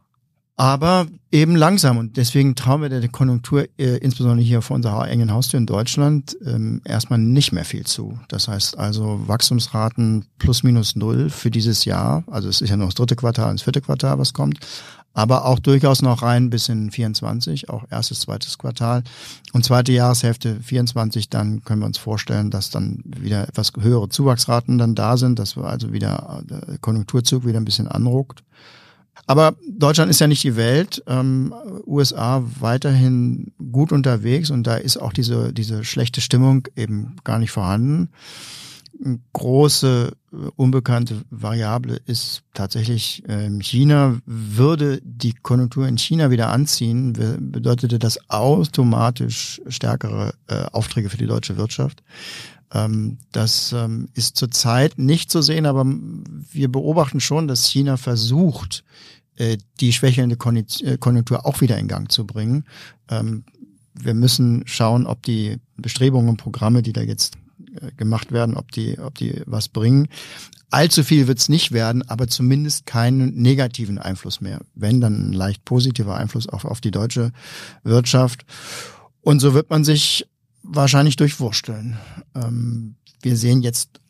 [0.57, 1.99] aber eben langsam.
[1.99, 6.37] Und deswegen trauen wir der Konjunktur, äh, insbesondere hier vor unserer engen Haustür in Deutschland,
[6.45, 8.19] ähm, erstmal nicht mehr viel zu.
[8.29, 12.25] Das heißt also Wachstumsraten plus minus null für dieses Jahr.
[12.27, 14.59] Also es ist ja noch das dritte Quartal und das vierte Quartal, was kommt.
[15.13, 19.03] Aber auch durchaus noch rein bis in 24, auch erstes, zweites Quartal.
[19.55, 24.77] Und zweite Jahreshälfte 24, dann können wir uns vorstellen, dass dann wieder etwas höhere Zuwachsraten
[24.77, 28.43] dann da sind, dass wir also wieder der äh, Konjunkturzug wieder ein bisschen anruckt.
[29.27, 31.03] Aber Deutschland ist ja nicht die Welt.
[31.07, 31.55] Ähm,
[31.87, 37.51] USA weiterhin gut unterwegs und da ist auch diese, diese schlechte Stimmung eben gar nicht
[37.51, 38.11] vorhanden.
[39.33, 44.19] Große äh, unbekannte Variable ist tatsächlich ähm, China.
[44.25, 51.27] Würde die Konjunktur in China wieder anziehen, bedeutete das automatisch stärkere äh, Aufträge für die
[51.27, 52.03] deutsche Wirtschaft.
[52.73, 58.85] Ähm, das ähm, ist zurzeit nicht zu sehen, aber wir beobachten schon, dass China versucht,
[59.37, 62.65] äh, die schwächelnde Konjunktur auch wieder in Gang zu bringen.
[63.99, 67.39] Wir müssen schauen, ob die Bestrebungen und Programme, die da jetzt
[67.97, 70.09] gemacht werden, ob die, ob die was bringen.
[70.71, 74.61] Allzu viel wird es nicht werden, aber zumindest keinen negativen Einfluss mehr.
[74.75, 77.33] Wenn, dann ein leicht positiver Einfluss auch auf die deutsche
[77.85, 78.45] Wirtschaft.
[79.21, 80.27] Und so wird man sich
[80.63, 81.97] wahrscheinlich durchwursteln.
[82.35, 84.01] Ähm, wir sehen jetzt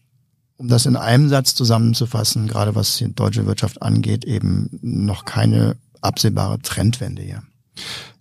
[0.56, 5.76] um das in einem Satz zusammenzufassen, gerade was die deutsche Wirtschaft angeht, eben noch keine
[6.00, 7.42] absehbare Trendwende hier.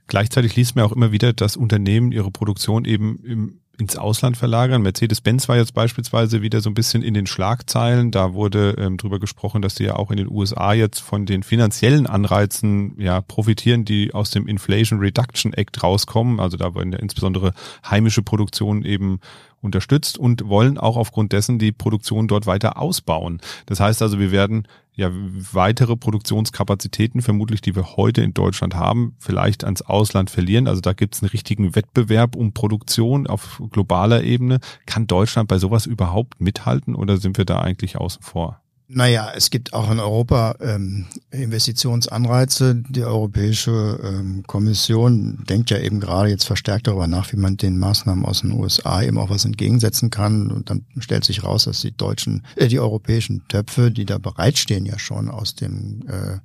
[0.08, 4.82] Gleichzeitig liest man auch immer wieder, dass Unternehmen ihre Produktion eben im, ins Ausland verlagern.
[4.82, 8.12] Mercedes-Benz war jetzt beispielsweise wieder so ein bisschen in den Schlagzeilen.
[8.12, 11.44] Da wurde ähm, drüber gesprochen, dass die ja auch in den USA jetzt von den
[11.44, 16.40] finanziellen Anreizen ja profitieren, die aus dem Inflation Reduction Act rauskommen.
[16.40, 17.54] Also da wollen ja insbesondere
[17.90, 19.20] heimische Produktion eben
[19.66, 23.42] unterstützt und wollen auch aufgrund dessen die Produktion dort weiter ausbauen.
[23.66, 25.12] Das heißt also, wir werden ja
[25.52, 30.68] weitere Produktionskapazitäten, vermutlich die wir heute in Deutschland haben, vielleicht ans Ausland verlieren.
[30.68, 34.60] Also da gibt es einen richtigen Wettbewerb um Produktion auf globaler Ebene.
[34.86, 38.62] Kann Deutschland bei sowas überhaupt mithalten oder sind wir da eigentlich außen vor?
[38.88, 42.76] Naja, es gibt auch in Europa ähm, Investitionsanreize.
[42.76, 47.80] Die Europäische ähm, Kommission denkt ja eben gerade jetzt verstärkt darüber nach, wie man den
[47.80, 50.52] Maßnahmen aus den USA eben auch was entgegensetzen kann.
[50.52, 54.86] Und dann stellt sich raus, dass die deutschen, äh, die europäischen Töpfe, die da bereitstehen
[54.86, 56.38] ja schon aus dem äh,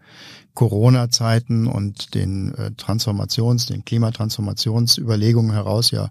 [0.54, 6.10] Corona-Zeiten und den äh, Transformations-, den Klimatransformationsüberlegungen heraus ja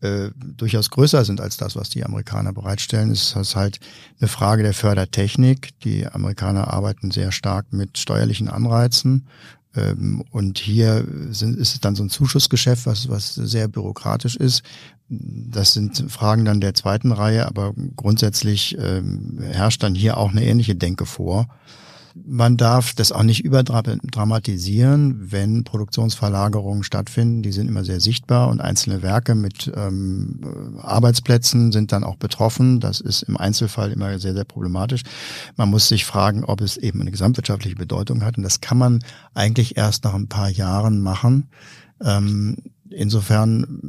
[0.00, 3.80] äh, durchaus größer sind als das, was die Amerikaner bereitstellen, ist das halt
[4.18, 5.78] eine Frage der Fördertechnik.
[5.80, 9.26] Die Amerikaner arbeiten sehr stark mit steuerlichen Anreizen.
[9.76, 14.62] Ähm, und hier sind, ist es dann so ein Zuschussgeschäft, was, was sehr bürokratisch ist.
[15.08, 20.44] Das sind Fragen dann der zweiten Reihe, aber grundsätzlich ähm, herrscht dann hier auch eine
[20.44, 21.48] ähnliche Denke vor.
[22.14, 27.42] Man darf das auch nicht überdramatisieren, wenn Produktionsverlagerungen stattfinden.
[27.42, 30.40] Die sind immer sehr sichtbar und einzelne Werke mit ähm,
[30.80, 32.80] Arbeitsplätzen sind dann auch betroffen.
[32.80, 35.02] Das ist im Einzelfall immer sehr, sehr problematisch.
[35.56, 38.36] Man muss sich fragen, ob es eben eine gesamtwirtschaftliche Bedeutung hat.
[38.36, 41.48] Und das kann man eigentlich erst nach ein paar Jahren machen.
[42.02, 42.56] Ähm,
[42.90, 43.80] insofern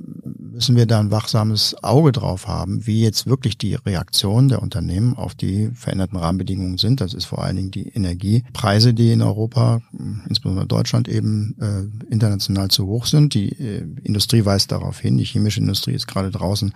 [0.61, 5.15] müssen wir da ein wachsames Auge drauf haben, wie jetzt wirklich die Reaktion der Unternehmen
[5.15, 7.01] auf die veränderten Rahmenbedingungen sind.
[7.01, 9.81] Das ist vor allen Dingen die Energiepreise, die in Europa,
[10.27, 13.33] insbesondere Deutschland eben äh, international zu hoch sind.
[13.33, 15.17] Die äh, Industrie weist darauf hin.
[15.17, 16.73] Die chemische Industrie ist gerade draußen,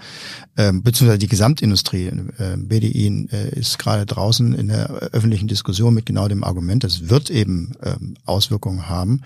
[0.56, 6.06] äh, beziehungsweise die Gesamtindustrie, äh, BDI äh, ist gerade draußen in der öffentlichen Diskussion mit
[6.06, 9.22] genau dem Argument, das wird eben äh, Auswirkungen haben.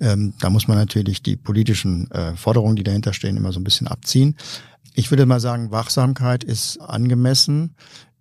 [0.00, 3.64] Ähm, da muss man natürlich die politischen äh, Forderungen, die dahinter stehen, immer so ein
[3.64, 4.36] bisschen abziehen.
[4.94, 7.74] Ich würde mal sagen, Wachsamkeit ist angemessen.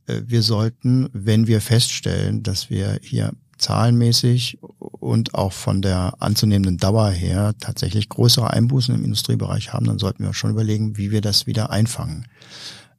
[0.08, 6.78] Äh, wir sollten, wenn wir feststellen, dass wir hier zahlenmäßig und auch von der anzunehmenden
[6.78, 11.22] Dauer her tatsächlich größere Einbußen im Industriebereich haben, dann sollten wir schon überlegen, wie wir
[11.22, 12.26] das wieder einfangen.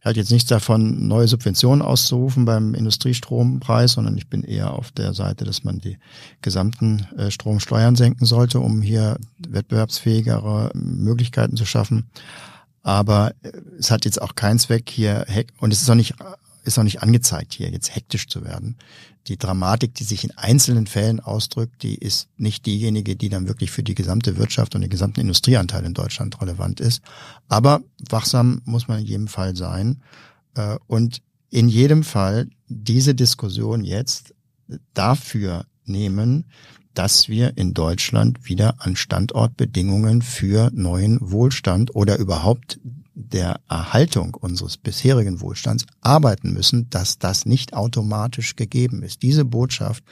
[0.03, 4.91] Er hat jetzt nichts davon, neue Subventionen auszurufen beim Industriestrompreis, sondern ich bin eher auf
[4.91, 5.97] der Seite, dass man die
[6.41, 12.11] gesamten äh, Stromsteuern senken sollte, um hier wettbewerbsfähigere Möglichkeiten zu schaffen.
[12.83, 15.25] Aber äh, es hat jetzt auch keinen Zweck hier,
[15.61, 16.15] und es ist auch nicht
[16.65, 18.77] ist auch nicht angezeigt, hier jetzt hektisch zu werden.
[19.28, 23.70] Die Dramatik, die sich in einzelnen Fällen ausdrückt, die ist nicht diejenige, die dann wirklich
[23.70, 27.02] für die gesamte Wirtschaft und den gesamten Industrieanteil in Deutschland relevant ist.
[27.48, 30.02] Aber wachsam muss man in jedem Fall sein.
[30.54, 34.35] Äh, und in jedem Fall diese Diskussion jetzt
[34.94, 36.46] dafür nehmen,
[36.94, 42.80] dass wir in Deutschland wieder an Standortbedingungen für neuen Wohlstand oder überhaupt
[43.14, 49.22] der Erhaltung unseres bisherigen Wohlstands arbeiten müssen, dass das nicht automatisch gegeben ist.
[49.22, 50.05] Diese Botschaft,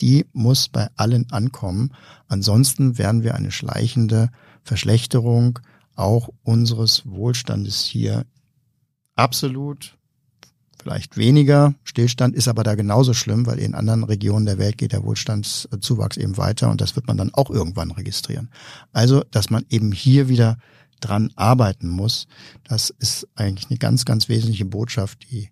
[0.00, 1.92] die muss bei allen ankommen.
[2.28, 4.30] Ansonsten werden wir eine schleichende
[4.62, 5.58] Verschlechterung
[5.94, 8.24] auch unseres Wohlstandes hier
[9.14, 9.96] absolut
[10.82, 11.74] vielleicht weniger.
[11.84, 16.16] Stillstand ist aber da genauso schlimm, weil in anderen Regionen der Welt geht der Wohlstandszuwachs
[16.16, 18.50] eben weiter und das wird man dann auch irgendwann registrieren.
[18.92, 20.58] Also, dass man eben hier wieder
[21.02, 22.26] dran arbeiten muss.
[22.64, 25.50] Das ist eigentlich eine ganz, ganz wesentliche Botschaft, die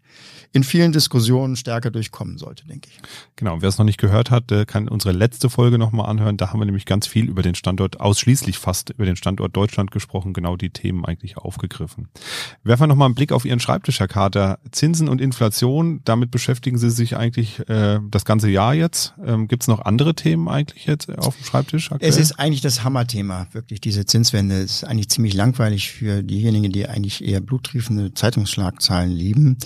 [0.53, 3.01] in vielen Diskussionen stärker durchkommen sollte, denke ich.
[3.37, 6.37] Genau, wer es noch nicht gehört hat, kann unsere letzte Folge nochmal anhören.
[6.37, 9.91] Da haben wir nämlich ganz viel über den Standort, ausschließlich fast über den Standort Deutschland
[9.91, 12.09] gesprochen, genau die Themen eigentlich aufgegriffen.
[12.65, 14.59] Werfen wir nochmal einen Blick auf Ihren Schreibtisch, Herr Kater.
[14.73, 19.15] Zinsen und Inflation, damit beschäftigen Sie sich eigentlich äh, das ganze Jahr jetzt.
[19.25, 21.93] Ähm, Gibt es noch andere Themen eigentlich jetzt auf dem Schreibtisch?
[21.93, 22.11] Aktuell?
[22.11, 24.57] Es ist eigentlich das Hammerthema, wirklich diese Zinswende.
[24.57, 29.57] Ist eigentlich ziemlich langweilig für diejenigen, die eigentlich eher bluttriefende Zeitungsschlagzahlen lieben,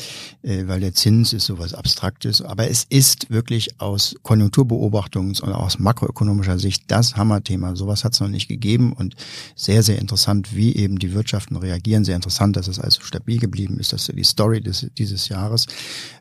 [0.43, 2.43] äh, weil der Zins ist sowas Abstraktes.
[2.43, 7.75] Aber es ist wirklich aus Konjunkturbeobachtungs- und aus makroökonomischer Sicht das Hammerthema.
[7.75, 9.17] Sowas hat es noch nicht gegeben und
[9.57, 12.05] sehr, sehr interessant, wie eben die Wirtschaften reagieren.
[12.05, 13.93] Sehr interessant, dass es also stabil geblieben ist.
[13.93, 15.67] Das ist die Story des, dieses Jahres.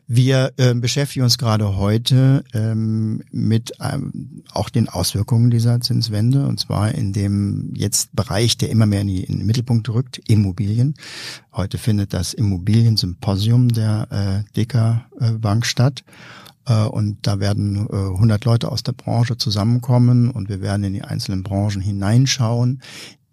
[0.06, 6.60] Wir äh, beschäftigen uns gerade heute ähm, mit ähm, auch den Auswirkungen dieser Zinswende und
[6.60, 10.94] zwar in dem jetzt Bereich, der immer mehr in, die, in den Mittelpunkt rückt, Immobilien.
[11.52, 15.04] Heute findet das Immobiliensymposium der äh, DK
[15.40, 16.02] Bank statt.
[16.66, 20.94] Äh, und da werden äh, 100 Leute aus der Branche zusammenkommen und wir werden in
[20.94, 22.80] die einzelnen Branchen hineinschauen.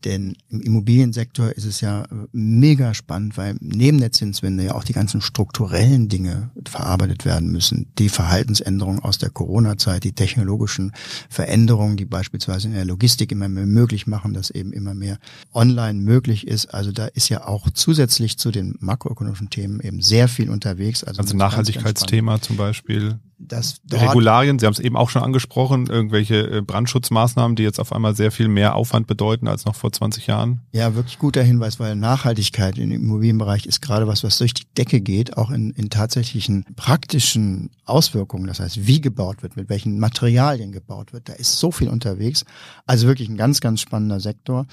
[0.05, 4.83] Denn im Immobiliensektor ist es ja äh, mega spannend, weil neben der Zinswende ja auch
[4.83, 7.87] die ganzen strukturellen Dinge verarbeitet werden müssen.
[7.97, 10.93] Die Verhaltensänderungen aus der Corona-Zeit, die technologischen
[11.29, 15.19] Veränderungen, die beispielsweise in der Logistik immer mehr möglich machen, dass eben immer mehr
[15.53, 16.73] online möglich ist.
[16.73, 21.03] Also da ist ja auch zusätzlich zu den makroökonomischen Themen eben sehr viel unterwegs.
[21.03, 26.57] Also, also Nachhaltigkeitsthema zum Beispiel dass Regularien, Sie haben es eben auch schon angesprochen, irgendwelche
[26.57, 30.27] äh, Brandschutzmaßnahmen, die jetzt auf einmal sehr viel mehr Aufwand bedeuten als noch vor 20
[30.27, 30.61] Jahren?
[30.71, 35.01] Ja, wirklich guter Hinweis, weil Nachhaltigkeit im Immobilienbereich ist gerade was, was durch die Decke
[35.01, 38.47] geht, auch in, in tatsächlichen praktischen Auswirkungen.
[38.47, 41.29] Das heißt, wie gebaut wird, mit welchen Materialien gebaut wird.
[41.29, 42.45] Da ist so viel unterwegs.
[42.85, 44.65] Also wirklich ein ganz, ganz spannender Sektor.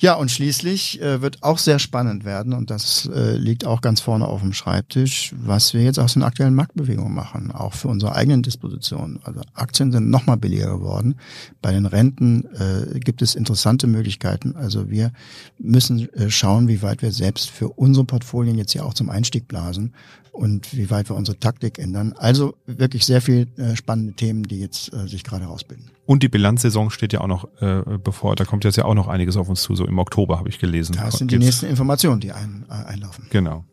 [0.00, 4.00] Ja, und schließlich äh, wird auch sehr spannend werden, und das äh, liegt auch ganz
[4.00, 8.14] vorne auf dem Schreibtisch, was wir jetzt aus den aktuellen Marktbewegungen machen, auch für unsere
[8.14, 9.20] eigenen Dispositionen.
[9.24, 11.16] Also Aktien sind nochmal billiger geworden.
[11.62, 14.54] Bei den Renten äh, gibt es interessante Möglichkeiten.
[14.56, 15.12] Also wir
[15.58, 19.48] müssen äh, schauen, wie weit wir selbst für unsere Portfolien jetzt ja auch zum Einstieg
[19.48, 19.94] blasen
[20.38, 22.14] und wie weit wir unsere Taktik ändern.
[22.16, 25.90] Also wirklich sehr viel äh, spannende Themen, die jetzt äh, sich gerade herausbilden.
[26.06, 28.36] Und die Bilanzsaison steht ja auch noch äh, bevor.
[28.36, 29.74] Da kommt jetzt ja auch noch einiges auf uns zu.
[29.78, 30.96] So im Oktober habe ich gelesen.
[30.98, 33.26] Das sind die nächsten Informationen, die ein, äh, einlaufen.
[33.30, 33.64] Genau.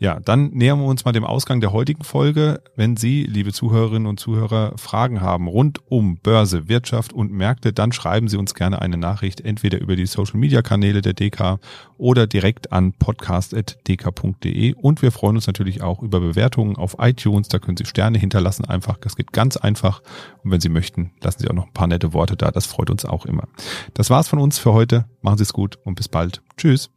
[0.00, 2.60] Ja, dann nähern wir uns mal dem Ausgang der heutigen Folge.
[2.74, 7.92] Wenn Sie, liebe Zuhörerinnen und Zuhörer, Fragen haben rund um Börse, Wirtschaft und Märkte, dann
[7.92, 11.60] schreiben Sie uns gerne eine Nachricht, entweder über die Social Media Kanäle der DK
[12.02, 14.74] oder direkt an podcast.dk.de.
[14.74, 17.46] Und wir freuen uns natürlich auch über Bewertungen auf iTunes.
[17.46, 18.96] Da können Sie Sterne hinterlassen einfach.
[18.98, 20.02] Das geht ganz einfach.
[20.42, 22.50] Und wenn Sie möchten, lassen Sie auch noch ein paar nette Worte da.
[22.50, 23.44] Das freut uns auch immer.
[23.94, 25.04] Das war's von uns für heute.
[25.20, 26.42] Machen Sie es gut und bis bald.
[26.56, 26.90] Tschüss.